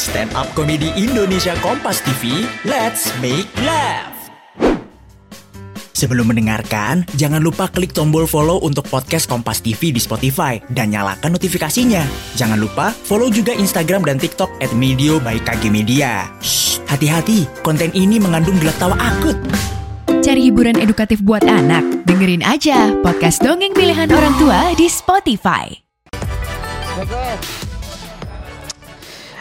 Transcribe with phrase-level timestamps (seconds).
[0.00, 4.16] Stand Up Comedy Indonesia Kompas TV, let's make laugh.
[5.92, 11.36] Sebelum mendengarkan, jangan lupa klik tombol follow untuk podcast Kompas TV di Spotify dan nyalakan
[11.36, 12.00] notifikasinya.
[12.40, 16.32] Jangan lupa follow juga Instagram dan TikTok at Medio by KG Media.
[16.40, 19.36] Shh, hati-hati, konten ini mengandung gelak tawa akut.
[20.24, 22.08] Cari hiburan edukatif buat anak?
[22.08, 25.68] Dengerin aja podcast dongeng pilihan orang tua di Spotify.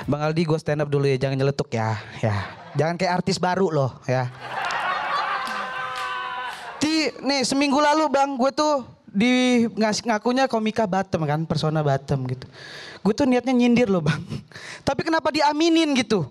[0.09, 2.01] Bang Aldi gue stand up dulu ya, jangan nyeletuk ya.
[2.17, 4.25] Ya, jangan kayak artis baru loh ya.
[6.81, 12.25] Di nih seminggu lalu bang gue tuh di ngasih ngakunya komika Batem kan, persona Batem
[12.25, 12.50] gitu.
[13.05, 14.17] Gue tuh niatnya nyindir loh bang.
[14.87, 16.25] Tapi kenapa diaminin gitu?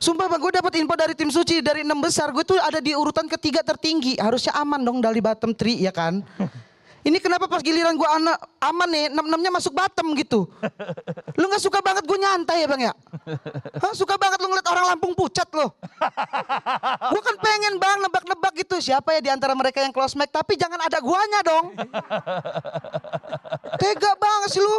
[0.00, 2.32] Sumpah bang, gue dapat info dari tim suci dari enam besar.
[2.32, 4.16] Gue tuh ada di urutan ketiga tertinggi.
[4.16, 6.24] Harusnya aman dong dari Batem Tri ya kan?
[7.04, 10.48] Ini kenapa pas giliran gue anak aman nih, enam enamnya masuk Batem gitu?
[11.40, 12.92] Lu nggak suka banget gue nyantai ya bang ya?
[13.76, 15.76] Hah, suka banget lu ngeliat orang Lampung pucat loh.
[17.12, 20.56] gue kan pengen bang nebak-nebak gitu siapa ya di antara mereka yang close mic tapi
[20.56, 21.76] jangan ada guanya dong.
[23.82, 24.76] Tega banget sih lu.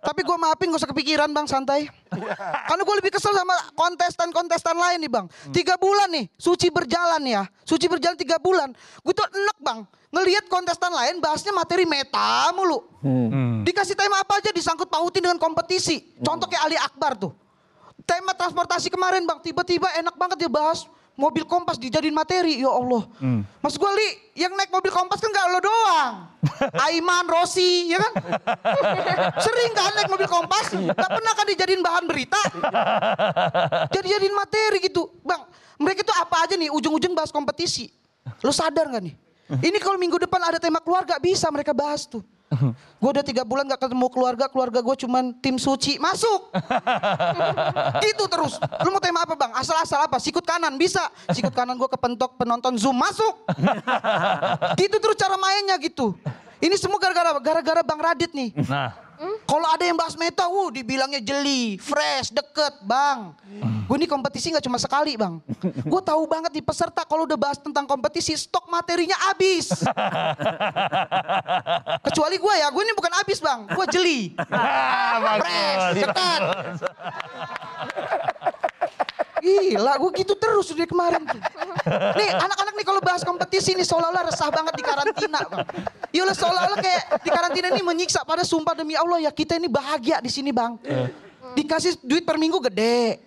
[0.00, 1.90] Tapi gue maafin gak usah kepikiran bang santai.
[2.70, 5.26] Karena gue lebih kesel sama kontestan-kontestan lain nih bang.
[5.52, 7.42] Tiga bulan nih suci berjalan ya.
[7.66, 8.72] Suci berjalan tiga bulan.
[9.04, 9.80] Gue tuh enak bang.
[10.12, 12.84] Ngelihat kontestan lain bahasnya materi meta mulu.
[13.64, 16.04] Dikasih tema apa aja disangkut pautin dengan kompetisi.
[16.20, 17.32] Contoh kayak Ali Akbar tuh.
[18.04, 19.40] Tema transportasi kemarin bang.
[19.40, 20.84] Tiba-tiba enak banget dia bahas.
[21.12, 23.04] Mobil kompas dijadiin materi, ya Allah.
[23.60, 26.14] Mas gue li, yang naik mobil kompas kan gak lo doang.
[26.88, 28.12] Aiman, Rossi, ya kan?
[29.44, 32.40] Sering kan naik mobil kompas, gak pernah kan dijadiin bahan berita.
[33.94, 35.12] Jadi jadiin materi gitu.
[35.20, 35.44] Bang,
[35.76, 37.92] mereka tuh apa aja nih, ujung-ujung bahas kompetisi.
[38.40, 39.12] Lo sadar gak nih?
[39.68, 42.22] Ini kalau minggu depan ada tema keluarga, bisa mereka bahas tuh.
[43.00, 46.52] Gue udah tiga bulan gak ketemu keluarga, keluarga gue cuman tim suci, masuk.
[48.04, 48.60] gitu terus.
[48.84, 49.50] Lu mau tema apa bang?
[49.56, 50.20] Asal-asal apa?
[50.20, 51.08] Sikut kanan, bisa.
[51.32, 53.42] Sikut kanan gue kepentok penonton Zoom, masuk.
[54.76, 56.14] gitu terus cara mainnya gitu.
[56.62, 58.54] Ini semua gara-gara gara-gara Bang Radit nih.
[58.70, 58.94] Nah,
[59.46, 63.34] Kalau ada yang bahas meta, wuh dibilangnya jeli, fresh, deket, bang.
[63.92, 65.36] Gue ini kompetisi nggak cuma sekali, bang.
[65.84, 69.68] Gue tahu banget di peserta kalau udah bahas tentang kompetisi, stok materinya habis.
[72.00, 73.68] Kecuali gue ya, gue ini bukan habis, bang.
[73.68, 76.40] Gue jeli, fresh, deket.
[79.44, 81.40] Gila, gue gitu terus dari kemarin tuh.
[82.16, 85.68] Nih anak-anak nih kalau bahas kompetisi nih seolah-olah resah banget di karantina bang.
[86.16, 90.24] Yalah seolah-olah kayak di karantina ini menyiksa pada sumpah demi Allah ya kita ini bahagia
[90.24, 90.80] di sini bang.
[91.52, 93.20] Dikasih duit per minggu gede,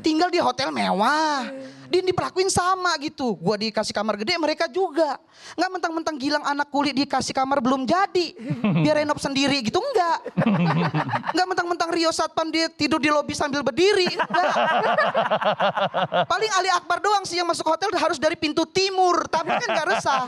[0.00, 1.50] tinggal di hotel mewah,
[1.90, 3.36] dia diperlakuin sama gitu.
[3.38, 5.18] Gua dikasih kamar gede, mereka juga.
[5.56, 8.32] Nggak mentang-mentang Gilang anak kulit dikasih kamar belum jadi,
[8.80, 10.32] biar renov sendiri gitu enggak.
[11.36, 14.56] Nggak mentang-mentang Rio Satpam dia tidur di lobi sambil berdiri, enggak.
[16.24, 19.88] Paling Ali Akbar doang sih yang masuk hotel harus dari pintu timur, tapi kan gak
[19.92, 20.24] resah.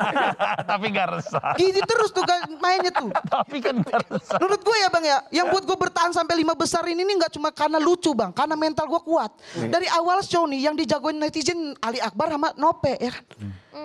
[0.68, 1.56] tapi gak resah.
[1.56, 2.24] Gitu terus tuh
[2.60, 3.08] mainnya tuh.
[3.08, 4.36] Tapi kan gak resah.
[4.36, 7.32] Menurut gue ya bang ya, yang buat gue bertahan sampai lima besar ini nih nggak
[7.32, 9.32] cuma karena lucu bang, karena mental gue kuat.
[9.56, 11.47] Dari awal show nih yang dijagoin netizen
[11.82, 13.24] Ali Akbar sama Nope ya kan.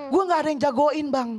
[0.09, 1.29] Gue nggak ada yang jagoin bang.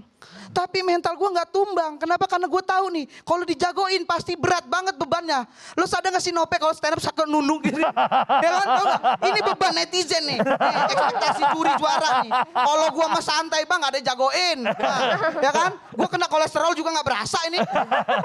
[0.55, 1.99] Tapi mental gue nggak tumbang.
[1.99, 2.31] Kenapa?
[2.31, 5.43] Karena gue tahu nih, kalau dijagoin pasti berat banget bebannya.
[5.75, 7.83] Lo sadar gak sih Nope kalau stand up sakit nunung gitu?
[7.83, 8.67] ya kan?
[8.79, 9.01] Gak?
[9.27, 10.39] Ini beban netizen nih.
[10.39, 12.31] Nih, ekspektasi juri juara nih.
[12.55, 14.59] Kalau gue mah santai bang, gak ada yang jagoin.
[14.63, 15.01] Nah,
[15.43, 15.71] ya kan?
[15.91, 17.59] Gue kena kolesterol juga gak berasa ini.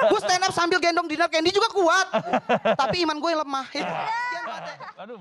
[0.08, 2.08] Gue stand up sambil gendong dinner candy juga kuat.
[2.78, 3.66] Tapi iman gue yang lemah.
[3.74, 3.86] Ya.
[3.86, 5.02] Pak.
[5.02, 5.18] Aduh,